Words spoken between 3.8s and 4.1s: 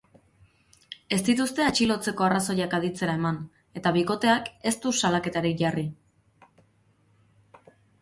eta